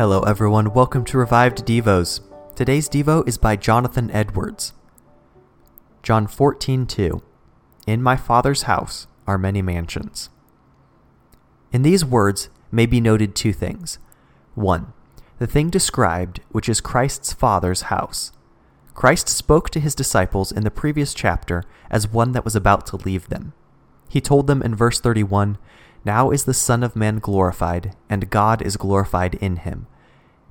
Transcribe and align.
Hello, 0.00 0.22
everyone. 0.22 0.72
Welcome 0.72 1.04
to 1.04 1.18
Revived 1.18 1.66
Devos. 1.66 2.20
Today's 2.56 2.88
Devo 2.88 3.22
is 3.28 3.36
by 3.36 3.54
Jonathan 3.54 4.10
Edwards. 4.12 4.72
John 6.02 6.26
14 6.26 6.86
2. 6.86 7.22
In 7.86 8.02
my 8.02 8.16
Father's 8.16 8.62
house 8.62 9.08
are 9.26 9.36
many 9.36 9.60
mansions. 9.60 10.30
In 11.70 11.82
these 11.82 12.02
words 12.02 12.48
may 12.72 12.86
be 12.86 12.98
noted 12.98 13.34
two 13.34 13.52
things. 13.52 13.98
One, 14.54 14.94
the 15.38 15.46
thing 15.46 15.68
described, 15.68 16.40
which 16.48 16.70
is 16.70 16.80
Christ's 16.80 17.34
Father's 17.34 17.82
house. 17.92 18.32
Christ 18.94 19.28
spoke 19.28 19.68
to 19.68 19.80
his 19.80 19.94
disciples 19.94 20.50
in 20.50 20.64
the 20.64 20.70
previous 20.70 21.12
chapter 21.12 21.62
as 21.90 22.08
one 22.08 22.32
that 22.32 22.46
was 22.46 22.56
about 22.56 22.86
to 22.86 22.96
leave 22.96 23.28
them. 23.28 23.52
He 24.08 24.22
told 24.22 24.46
them 24.46 24.62
in 24.62 24.74
verse 24.74 24.98
31 24.98 25.58
Now 26.06 26.30
is 26.30 26.44
the 26.44 26.54
Son 26.54 26.82
of 26.82 26.96
Man 26.96 27.18
glorified, 27.18 27.94
and 28.08 28.30
God 28.30 28.62
is 28.62 28.78
glorified 28.78 29.34
in 29.34 29.56
him 29.56 29.86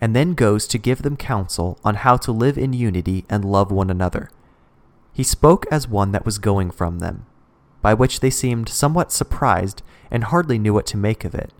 and 0.00 0.14
then 0.14 0.34
goes 0.34 0.66
to 0.66 0.78
give 0.78 1.02
them 1.02 1.16
counsel 1.16 1.78
on 1.84 1.96
how 1.96 2.16
to 2.16 2.32
live 2.32 2.58
in 2.58 2.72
unity 2.72 3.24
and 3.28 3.44
love 3.44 3.70
one 3.70 3.90
another. 3.90 4.30
He 5.12 5.22
spoke 5.22 5.64
as 5.70 5.88
one 5.88 6.12
that 6.12 6.26
was 6.26 6.38
going 6.38 6.70
from 6.70 6.98
them, 6.98 7.24
by 7.80 7.94
which 7.94 8.20
they 8.20 8.30
seemed 8.30 8.68
somewhat 8.68 9.12
surprised 9.12 9.82
and 10.10 10.24
hardly 10.24 10.58
knew 10.58 10.74
what 10.74 10.86
to 10.86 10.96
make 10.96 11.24
of 11.24 11.34
it. 11.34 11.52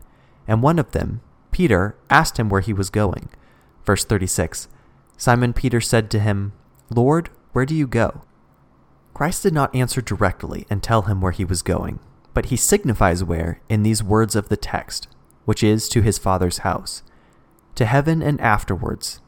And 0.46 0.62
one 0.62 0.78
of 0.78 0.92
them, 0.92 1.22
Peter, 1.50 1.96
asked 2.10 2.38
him 2.38 2.48
where 2.48 2.60
he 2.60 2.72
was 2.72 2.90
going. 2.90 3.28
Verse 3.84 4.04
36 4.04 4.68
Simon 5.16 5.54
Peter 5.54 5.80
said 5.80 6.10
to 6.10 6.20
him, 6.20 6.52
Lord, 6.90 7.30
where 7.52 7.64
do 7.64 7.74
you 7.74 7.86
go? 7.86 8.22
Christ 9.14 9.42
did 9.42 9.54
not 9.54 9.74
answer 9.74 10.02
directly 10.02 10.66
and 10.68 10.82
tell 10.82 11.02
him 11.02 11.22
where 11.22 11.32
he 11.32 11.44
was 11.44 11.62
going, 11.62 12.00
but 12.34 12.46
he 12.46 12.56
signifies 12.56 13.24
where 13.24 13.62
in 13.70 13.82
these 13.82 14.02
words 14.02 14.36
of 14.36 14.50
the 14.50 14.58
text, 14.58 15.08
which 15.46 15.64
is 15.64 15.88
to 15.88 16.02
his 16.02 16.18
Father's 16.18 16.58
house 16.58 17.02
to 17.76 17.86
heaven 17.86 18.22
and 18.22 18.40
afterwards. 18.40 19.20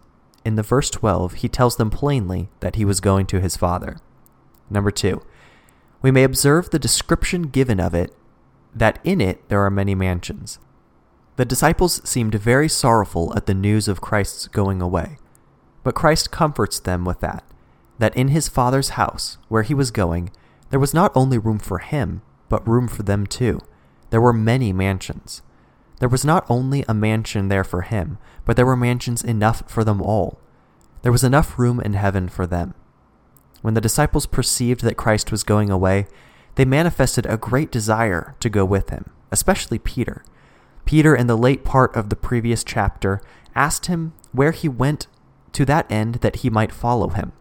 In 0.44 0.56
the 0.56 0.62
verse 0.62 0.90
12, 0.90 1.34
he 1.34 1.48
tells 1.48 1.76
them 1.76 1.90
plainly 1.90 2.48
that 2.60 2.76
he 2.76 2.84
was 2.84 3.00
going 3.00 3.26
to 3.26 3.40
his 3.40 3.56
Father. 3.56 3.98
Number 4.70 4.90
2. 4.90 5.22
We 6.02 6.10
may 6.10 6.24
observe 6.24 6.70
the 6.70 6.78
description 6.78 7.42
given 7.42 7.80
of 7.80 7.94
it, 7.94 8.14
that 8.74 8.98
in 9.04 9.20
it 9.20 9.48
there 9.48 9.64
are 9.64 9.70
many 9.70 9.94
mansions. 9.94 10.58
The 11.36 11.44
disciples 11.44 12.00
seemed 12.08 12.34
very 12.34 12.68
sorrowful 12.68 13.32
at 13.36 13.46
the 13.46 13.54
news 13.54 13.88
of 13.88 14.00
Christ's 14.00 14.48
going 14.48 14.82
away, 14.82 15.18
but 15.84 15.94
Christ 15.94 16.30
comforts 16.30 16.80
them 16.80 17.04
with 17.04 17.20
that, 17.20 17.44
that 17.98 18.16
in 18.16 18.28
his 18.28 18.48
Father's 18.48 18.90
house, 18.90 19.38
where 19.48 19.62
he 19.62 19.74
was 19.74 19.90
going, 19.90 20.30
there 20.70 20.80
was 20.80 20.94
not 20.94 21.12
only 21.14 21.38
room 21.38 21.58
for 21.58 21.78
him, 21.78 22.22
but 22.48 22.66
room 22.66 22.88
for 22.88 23.02
them 23.02 23.26
too. 23.26 23.60
There 24.10 24.20
were 24.20 24.32
many 24.32 24.72
mansions. 24.72 25.42
There 25.98 26.08
was 26.08 26.24
not 26.24 26.46
only 26.48 26.84
a 26.88 26.94
mansion 26.94 27.48
there 27.48 27.64
for 27.64 27.82
him, 27.82 28.18
but 28.44 28.56
there 28.56 28.66
were 28.66 28.76
mansions 28.76 29.22
enough 29.22 29.62
for 29.66 29.84
them 29.84 30.00
all. 30.00 30.38
There 31.02 31.12
was 31.12 31.24
enough 31.24 31.58
room 31.58 31.80
in 31.80 31.94
heaven 31.94 32.28
for 32.28 32.46
them. 32.46 32.74
When 33.62 33.74
the 33.74 33.80
disciples 33.80 34.26
perceived 34.26 34.82
that 34.82 34.96
Christ 34.96 35.32
was 35.32 35.42
going 35.42 35.70
away, 35.70 36.06
they 36.54 36.64
manifested 36.64 37.26
a 37.26 37.36
great 37.36 37.70
desire 37.70 38.36
to 38.40 38.48
go 38.48 38.64
with 38.64 38.90
him, 38.90 39.10
especially 39.30 39.78
Peter. 39.78 40.24
Peter, 40.84 41.14
in 41.14 41.26
the 41.26 41.36
late 41.36 41.64
part 41.64 41.94
of 41.94 42.08
the 42.08 42.16
previous 42.16 42.64
chapter, 42.64 43.20
asked 43.54 43.86
him 43.86 44.12
where 44.32 44.52
he 44.52 44.68
went 44.68 45.06
to 45.52 45.64
that 45.64 45.90
end 45.90 46.16
that 46.16 46.36
he 46.36 46.50
might 46.50 46.72
follow 46.72 47.08
him. 47.08 47.32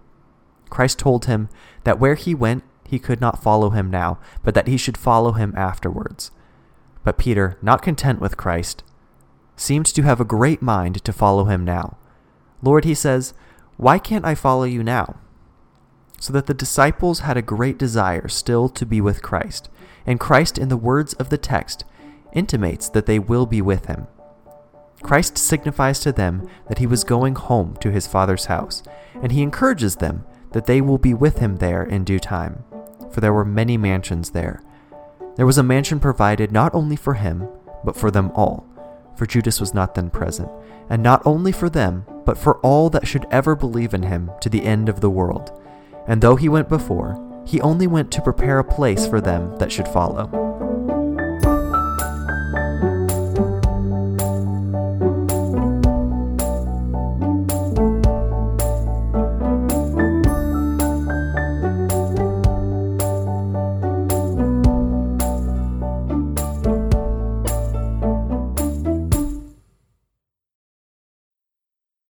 Christ 0.69 0.99
told 0.99 1.25
him 1.25 1.49
that 1.83 1.99
where 1.99 2.15
he 2.15 2.33
went, 2.35 2.63
he 2.83 2.99
could 2.99 3.21
not 3.21 3.41
follow 3.41 3.69
him 3.69 3.89
now, 3.89 4.17
but 4.43 4.53
that 4.53 4.67
he 4.67 4.77
should 4.77 4.97
follow 4.97 5.33
him 5.33 5.53
afterwards. 5.55 6.31
But 7.07 7.17
Peter, 7.17 7.57
not 7.61 7.81
content 7.81 8.19
with 8.19 8.35
Christ, 8.35 8.83
seemed 9.55 9.85
to 9.85 10.01
have 10.01 10.19
a 10.19 10.25
great 10.25 10.61
mind 10.61 11.01
to 11.05 11.13
follow 11.13 11.45
him 11.45 11.63
now. 11.63 11.95
Lord, 12.61 12.83
he 12.83 12.93
says, 12.93 13.33
why 13.77 13.97
can't 13.97 14.25
I 14.25 14.35
follow 14.35 14.65
you 14.65 14.83
now? 14.83 15.15
So 16.19 16.33
that 16.33 16.47
the 16.47 16.53
disciples 16.53 17.19
had 17.19 17.37
a 17.37 17.41
great 17.41 17.77
desire 17.77 18.27
still 18.27 18.67
to 18.67 18.85
be 18.85 18.99
with 18.99 19.21
Christ, 19.21 19.69
and 20.05 20.19
Christ, 20.19 20.57
in 20.57 20.67
the 20.67 20.75
words 20.75 21.13
of 21.13 21.29
the 21.29 21.37
text, 21.37 21.85
intimates 22.33 22.89
that 22.89 23.05
they 23.05 23.19
will 23.19 23.45
be 23.45 23.61
with 23.61 23.85
him. 23.85 24.07
Christ 25.01 25.37
signifies 25.37 26.01
to 26.01 26.11
them 26.11 26.45
that 26.67 26.79
he 26.79 26.87
was 26.87 27.05
going 27.05 27.35
home 27.35 27.77
to 27.77 27.89
his 27.89 28.05
Father's 28.05 28.47
house, 28.47 28.83
and 29.21 29.31
he 29.31 29.43
encourages 29.43 29.95
them 29.95 30.25
that 30.51 30.65
they 30.65 30.81
will 30.81 30.97
be 30.97 31.13
with 31.13 31.39
him 31.39 31.55
there 31.55 31.83
in 31.83 32.03
due 32.03 32.19
time, 32.19 32.65
for 33.09 33.21
there 33.21 33.31
were 33.31 33.45
many 33.45 33.77
mansions 33.77 34.31
there. 34.31 34.61
There 35.37 35.45
was 35.45 35.59
a 35.59 35.63
mansion 35.63 35.99
provided 35.99 36.51
not 36.51 36.73
only 36.73 36.95
for 36.95 37.13
him, 37.13 37.47
but 37.83 37.95
for 37.95 38.09
them 38.09 38.31
all, 38.33 38.65
for 39.15 39.27
Judas 39.27 39.59
was 39.59 39.71
not 39.71 39.93
then 39.93 40.09
present, 40.09 40.49
and 40.89 41.03
not 41.03 41.21
only 41.25 41.51
for 41.51 41.69
them, 41.69 42.05
but 42.25 42.39
for 42.39 42.57
all 42.57 42.89
that 42.89 43.07
should 43.07 43.27
ever 43.29 43.55
believe 43.55 43.93
in 43.93 44.01
him 44.01 44.31
to 44.41 44.49
the 44.49 44.63
end 44.63 44.89
of 44.89 44.99
the 44.99 45.11
world. 45.11 45.51
And 46.07 46.21
though 46.21 46.37
he 46.37 46.49
went 46.49 46.69
before, 46.69 47.23
he 47.45 47.61
only 47.61 47.85
went 47.85 48.11
to 48.11 48.21
prepare 48.21 48.57
a 48.57 48.63
place 48.63 49.05
for 49.05 49.21
them 49.21 49.55
that 49.57 49.71
should 49.71 49.87
follow. 49.87 50.46